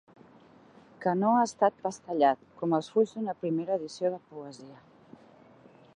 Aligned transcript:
Que 1.05 1.13
no 1.17 1.33
ha 1.33 1.43
estat 1.49 1.77
pas 1.83 2.01
tallat, 2.07 2.41
com 2.63 2.75
els 2.79 2.91
fulls 2.95 3.15
d'una 3.19 3.37
primera 3.45 3.79
edició 3.81 4.13
de 4.15 4.21
poesia. 4.33 4.83